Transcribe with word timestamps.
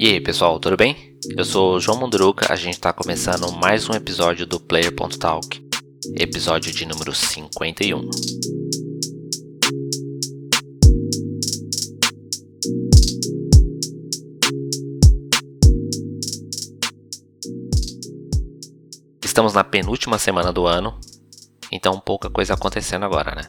E 0.00 0.06
aí 0.06 0.20
pessoal, 0.20 0.60
tudo 0.60 0.76
bem? 0.76 1.18
Eu 1.36 1.44
sou 1.44 1.74
o 1.74 1.80
João 1.80 1.98
Munduruca, 1.98 2.52
a 2.52 2.54
gente 2.54 2.74
está 2.74 2.92
começando 2.92 3.50
mais 3.50 3.88
um 3.88 3.94
episódio 3.94 4.46
do 4.46 4.60
Player.talk, 4.60 5.60
episódio 6.14 6.72
de 6.72 6.86
número 6.86 7.12
51. 7.12 8.08
Estamos 19.24 19.52
na 19.52 19.64
penúltima 19.64 20.16
semana 20.16 20.52
do 20.52 20.64
ano, 20.64 20.96
então 21.72 21.98
pouca 21.98 22.30
coisa 22.30 22.54
acontecendo 22.54 23.04
agora, 23.04 23.34
né? 23.34 23.48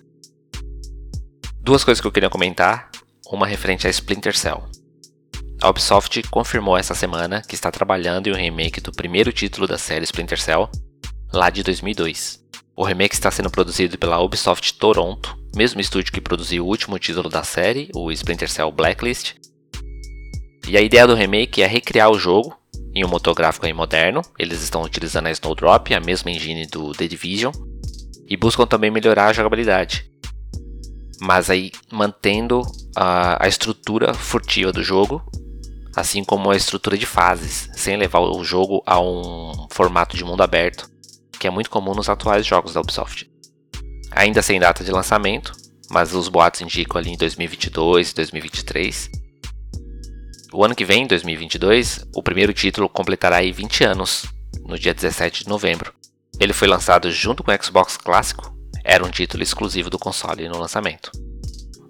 Duas 1.62 1.84
coisas 1.84 2.02
que 2.02 2.08
eu 2.08 2.12
queria 2.12 2.27
comentar, 2.31 2.90
uma 3.31 3.45
referente 3.45 3.86
a 3.86 3.90
Splinter 3.91 4.36
Cell. 4.36 4.68
A 5.62 5.70
Ubisoft 5.70 6.23
confirmou 6.30 6.77
essa 6.77 6.95
semana 6.95 7.41
que 7.41 7.54
está 7.54 7.70
trabalhando 7.70 8.27
em 8.27 8.31
um 8.31 8.36
remake 8.36 8.80
do 8.80 8.94
primeiro 8.94 9.34
título 9.34 9.68
da 9.68 9.77
série 9.77 10.05
Splinter 10.05 10.41
Cell, 10.41 10.70
lá 11.34 11.49
de 11.49 11.63
2002. 11.63 12.40
O 12.77 12.85
remake 12.85 13.13
está 13.13 13.30
sendo 13.30 13.49
produzido 13.49 13.98
pela 13.98 14.22
Ubisoft 14.22 14.76
Toronto, 14.76 15.38
mesmo 15.54 15.82
estúdio 15.82 16.13
que 16.13 16.22
produziu 16.22 16.63
o 16.63 16.68
último 16.70 16.98
título 16.98 17.27
da 17.27 17.44
série, 17.44 17.90
o 17.94 18.09
Splinter 18.09 18.49
Cell 18.49 18.72
Blacklist. 18.72 19.34
E 20.66 20.77
a 20.77 20.82
ideia 20.82 21.05
do 21.05 21.13
remake 21.13 21.62
é 21.62 21.68
recriar 21.68 22.10
o 22.10 22.18
jogo 22.18 22.57
em 22.96 23.04
um 23.04 23.10
motor 23.10 23.35
gráfico 23.35 23.68
moderno. 23.76 24.21
Eles 24.40 24.62
estão 24.62 24.82
utilizando 24.82 25.27
a 25.27 25.32
Snowdrop, 25.32 25.94
a 25.94 25.99
mesma 25.99 26.32
engine 26.32 26.68
do 26.68 26.94
The 26.94 27.05
Division, 27.05 27.52
e 28.26 28.38
buscam 28.38 28.66
também 28.66 28.90
melhorar 28.90 29.26
a 29.26 29.34
jogabilidade. 29.34 30.10
Mas 31.20 31.49
aí 31.49 31.73
mantendo 31.91 32.62
a, 32.96 33.43
a 33.43 33.48
estrutura 33.49 34.13
furtiva 34.13 34.71
do 34.71 34.82
jogo, 34.82 35.21
assim 35.95 36.23
como 36.23 36.51
a 36.51 36.55
estrutura 36.55 36.98
de 36.98 37.05
fases, 37.05 37.70
sem 37.73 37.98
levar 37.98 38.20
o 38.20 38.43
jogo 38.43 38.82
a 38.85 38.99
um 38.99 39.68
formato 39.71 40.15
de 40.15 40.23
mundo 40.23 40.41
aberto, 40.41 40.90
que 41.40 41.48
é 41.48 41.49
muito 41.49 41.70
comum 41.70 41.93
nos 41.93 42.09
atuais 42.09 42.46
jogos 42.46 42.73
da 42.73 42.81
Ubisoft. 42.81 43.29
Ainda 44.12 44.41
sem 44.41 44.59
data 44.59 44.84
de 44.84 44.91
lançamento, 44.91 45.54
mas 45.90 46.13
os 46.13 46.27
boatos 46.27 46.62
indicam 46.62 46.99
ali 46.99 47.12
em 47.12 47.18
2022 47.18 48.13
2023. 48.13 49.09
O 50.51 50.65
ano 50.65 50.76
que 50.76 50.85
vem, 50.85 51.05
2022, 51.05 52.05
o 52.15 52.24
primeiro 52.24 52.53
título 52.53 52.90
completará 52.90 53.37
aí 53.37 53.51
20 53.51 53.84
anos, 53.84 54.26
no 54.65 54.77
dia 54.77 54.93
17 54.93 55.43
de 55.43 55.49
novembro. 55.49 55.93
Ele 56.40 56.53
foi 56.53 56.68
lançado 56.68 57.12
junto 57.12 57.43
com 57.43 57.51
o 57.51 57.63
Xbox 57.63 57.98
clássico, 57.98 58.53
era 58.84 59.05
um 59.05 59.09
título 59.09 59.43
exclusivo 59.43 59.90
do 59.90 59.99
console 59.99 60.48
no 60.48 60.57
lançamento. 60.57 61.12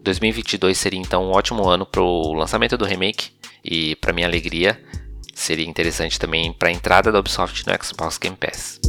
2022 0.04 0.78
seria 0.78 1.00
então 1.00 1.26
um 1.26 1.32
ótimo 1.32 1.68
ano 1.70 1.86
para 1.86 2.02
o 2.02 2.34
lançamento 2.34 2.78
do 2.78 2.86
remake 2.86 3.32
e, 3.64 3.96
para 3.98 4.14
minha 4.14 4.28
alegria, 4.28 4.80
seria 5.34 5.68
interessante 5.68 6.20
também 6.20 6.52
para 6.54 6.70
a 6.70 6.72
entrada 6.72 7.12
da 7.12 7.20
Ubisoft 7.20 7.66
no 7.66 7.84
Xbox 7.84 8.18
Game 8.18 8.36
Pass. 8.36 8.80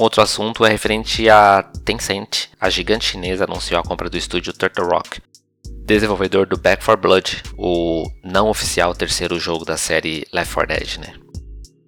Um 0.00 0.02
outro 0.02 0.22
assunto 0.22 0.64
é 0.64 0.70
referente 0.70 1.28
a 1.28 1.62
Tencent. 1.84 2.48
A 2.58 2.70
gigante 2.70 3.04
chinesa 3.04 3.44
anunciou 3.44 3.78
a 3.78 3.82
compra 3.82 4.08
do 4.08 4.16
estúdio 4.16 4.52
Turtle 4.52 4.86
Rock, 4.86 5.20
desenvolvedor 5.90 6.46
do 6.46 6.56
Back 6.56 6.84
4 6.84 7.02
Blood, 7.02 7.42
o 7.58 8.08
não 8.22 8.48
oficial 8.48 8.94
terceiro 8.94 9.40
jogo 9.40 9.64
da 9.64 9.76
série 9.76 10.24
Left 10.32 10.54
4 10.54 10.68
Dead. 10.68 10.98
Né? 10.98 11.14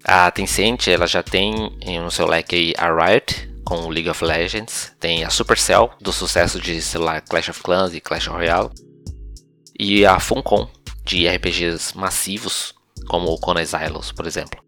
A 0.02 0.28
Tencent 0.28 0.88
ela 0.88 1.06
já 1.06 1.22
tem 1.22 1.54
no 2.02 2.10
seu 2.10 2.26
leque 2.26 2.74
a 2.76 2.92
Riot 2.92 3.48
com 3.64 3.88
League 3.88 4.10
of 4.10 4.24
Legends, 4.24 4.92
tem 4.98 5.22
a 5.22 5.30
Supercell 5.30 5.92
do 6.00 6.12
sucesso 6.12 6.60
de 6.60 6.82
celular 6.82 7.20
Clash 7.20 7.50
of 7.50 7.62
Clans 7.62 7.94
e 7.94 8.00
Clash 8.00 8.26
Royale, 8.26 8.70
e 9.78 10.04
a 10.04 10.18
Funcom 10.18 10.68
de 11.04 11.28
RPGs 11.28 11.96
massivos 11.96 12.74
como 13.06 13.28
o 13.28 13.38
Conan 13.38 13.60
Exiles, 13.60 14.10
por 14.10 14.26
exemplo. 14.26 14.60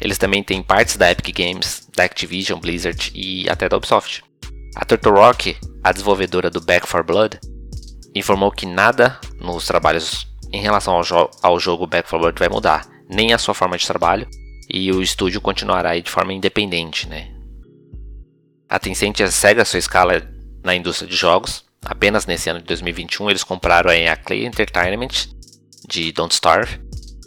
Eles 0.00 0.16
também 0.16 0.42
têm 0.42 0.62
partes 0.62 0.96
da 0.96 1.10
Epic 1.10 1.36
Games, 1.36 1.86
da 1.94 2.04
Activision, 2.04 2.58
Blizzard 2.58 3.12
e 3.14 3.50
até 3.50 3.68
da 3.68 3.76
Ubisoft. 3.76 4.22
A 4.74 4.86
Turtle 4.86 5.12
Rock, 5.12 5.58
a 5.84 5.92
desenvolvedora 5.92 6.48
do 6.48 6.60
Back 6.62 6.88
4 6.88 7.04
Blood, 7.04 7.38
informou 8.18 8.50
que 8.50 8.66
nada 8.66 9.18
nos 9.40 9.66
trabalhos 9.66 10.26
em 10.52 10.60
relação 10.60 10.94
ao, 10.94 11.04
jo 11.04 11.30
ao 11.42 11.58
jogo 11.60 11.86
Back 11.86 12.08
4 12.08 12.18
Blood 12.18 12.38
vai 12.38 12.48
mudar, 12.48 12.86
nem 13.08 13.32
a 13.32 13.38
sua 13.38 13.54
forma 13.54 13.76
de 13.76 13.86
trabalho, 13.86 14.28
e 14.68 14.90
o 14.92 15.02
estúdio 15.02 15.40
continuará 15.40 15.98
de 15.98 16.10
forma 16.10 16.32
independente. 16.32 17.08
Né? 17.08 17.30
A 18.68 18.78
Tencent 18.78 19.16
segue 19.30 19.60
a 19.60 19.64
sua 19.64 19.78
escala 19.78 20.22
na 20.62 20.74
indústria 20.74 21.08
de 21.08 21.16
jogos. 21.16 21.64
Apenas 21.84 22.26
nesse 22.26 22.50
ano 22.50 22.60
de 22.60 22.66
2021 22.66 23.30
eles 23.30 23.44
compraram 23.44 23.90
a 23.90 24.16
Clay 24.16 24.44
Entertainment 24.44 25.28
de 25.88 26.12
Don't 26.12 26.34
Starve, 26.34 26.80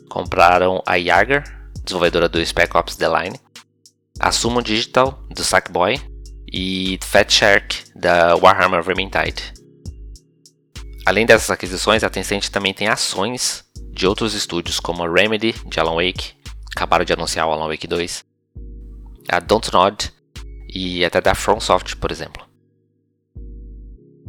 compraram 0.10 0.84
a 0.86 0.96
Yager 0.96 1.44
desenvolvedora 1.84 2.30
do 2.30 2.46
Spec 2.46 2.76
Ops 2.76 2.96
The 2.96 3.08
Line, 3.08 3.40
a 4.20 4.32
Sumo 4.32 4.62
Digital, 4.62 5.20
do 5.34 5.44
Sackboy, 5.44 6.00
e 6.52 7.00
Fat 7.02 7.32
Shark, 7.32 7.84
da 7.96 8.36
Warhammer 8.36 8.84
Vermintide. 8.84 9.54
Além 11.06 11.26
dessas 11.26 11.50
aquisições, 11.50 12.04
a 12.04 12.10
Tencent 12.10 12.50
também 12.50 12.74
tem 12.74 12.88
ações 12.88 13.66
de 13.92 14.06
outros 14.06 14.34
estúdios, 14.34 14.80
como 14.80 15.04
a 15.04 15.12
Remedy, 15.12 15.54
de 15.66 15.80
Alan 15.80 15.96
Wake, 15.96 16.34
acabaram 16.76 17.04
de 17.04 17.14
anunciar 17.14 17.48
o 17.48 17.52
Alan 17.52 17.68
Wake 17.68 17.88
2, 17.88 18.24
a 19.30 19.40
Dontnod 19.40 20.12
e 20.74 21.04
até 21.04 21.20
da 21.20 21.34
FromSoft, 21.34 21.96
por 21.98 22.12
exemplo. 22.12 22.46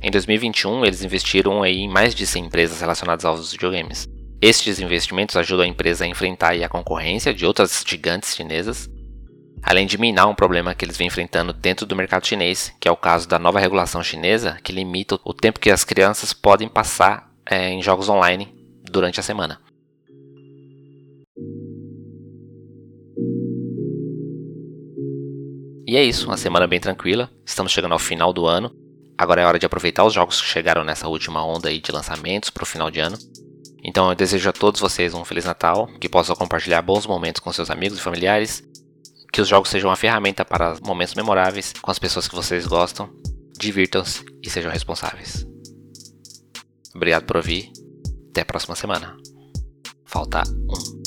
Em 0.02 0.10
2021, 0.10 0.84
eles 0.84 1.02
investiram 1.04 1.64
em 1.64 1.88
mais 1.88 2.14
de 2.14 2.26
100 2.26 2.46
empresas 2.46 2.80
relacionadas 2.80 3.24
aos 3.24 3.52
videogames. 3.52 4.08
Estes 4.40 4.80
investimentos 4.80 5.36
ajudam 5.36 5.64
a 5.64 5.68
empresa 5.68 6.04
a 6.04 6.08
enfrentar 6.08 6.54
a 6.60 6.68
concorrência 6.68 7.32
de 7.32 7.46
outras 7.46 7.84
gigantes 7.86 8.34
chinesas, 8.34 8.90
além 9.62 9.86
de 9.86 9.96
minar 9.96 10.28
um 10.28 10.34
problema 10.34 10.74
que 10.74 10.84
eles 10.84 10.96
vêm 10.96 11.06
enfrentando 11.06 11.52
dentro 11.52 11.86
do 11.86 11.96
mercado 11.96 12.26
chinês, 12.26 12.74
que 12.80 12.88
é 12.88 12.90
o 12.90 12.96
caso 12.96 13.28
da 13.28 13.38
nova 13.38 13.60
regulação 13.60 14.02
chinesa 14.02 14.58
que 14.62 14.72
limita 14.72 15.18
o 15.24 15.32
tempo 15.32 15.60
que 15.60 15.70
as 15.70 15.84
crianças 15.84 16.32
podem 16.32 16.68
passar 16.68 17.30
é, 17.46 17.70
em 17.70 17.82
jogos 17.82 18.08
online 18.08 18.52
durante 18.82 19.20
a 19.20 19.22
semana. 19.22 19.60
E 25.86 25.96
é 25.96 26.02
isso, 26.02 26.26
uma 26.26 26.36
semana 26.36 26.66
bem 26.66 26.80
tranquila. 26.80 27.30
Estamos 27.44 27.70
chegando 27.70 27.92
ao 27.92 27.98
final 27.98 28.32
do 28.32 28.46
ano. 28.46 28.74
Agora 29.18 29.42
é 29.42 29.44
hora 29.44 29.58
de 29.58 29.66
aproveitar 29.66 30.04
os 30.04 30.14
jogos 30.14 30.40
que 30.40 30.46
chegaram 30.46 30.84
nessa 30.84 31.06
última 31.06 31.44
onda 31.44 31.68
aí 31.68 31.80
de 31.80 31.92
lançamentos 31.92 32.50
para 32.50 32.62
o 32.62 32.66
final 32.66 32.90
de 32.90 32.98
ano. 32.98 33.18
Então 33.84 34.08
eu 34.08 34.14
desejo 34.14 34.48
a 34.48 34.52
todos 34.52 34.80
vocês 34.80 35.12
um 35.12 35.24
Feliz 35.24 35.44
Natal, 35.44 35.88
que 36.00 36.08
possam 36.08 36.34
compartilhar 36.34 36.80
bons 36.82 37.06
momentos 37.06 37.40
com 37.40 37.52
seus 37.52 37.68
amigos 37.68 37.98
e 37.98 38.00
familiares, 38.00 38.62
que 39.32 39.40
os 39.40 39.48
jogos 39.48 39.70
sejam 39.70 39.88
uma 39.88 39.96
ferramenta 39.96 40.44
para 40.44 40.76
momentos 40.82 41.14
memoráveis 41.14 41.72
com 41.80 41.90
as 41.90 41.98
pessoas 41.98 42.28
que 42.28 42.34
vocês 42.34 42.66
gostam. 42.66 43.10
Divirtam-se 43.58 44.24
e 44.42 44.50
sejam 44.50 44.70
responsáveis. 44.70 45.46
Obrigado 46.94 47.24
por 47.24 47.36
ouvir. 47.36 47.72
Até 48.30 48.42
a 48.42 48.46
próxima 48.46 48.76
semana. 48.76 49.16
Falta 50.04 50.42
um. 50.46 51.01